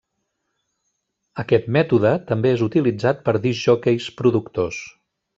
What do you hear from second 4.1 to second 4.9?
productors.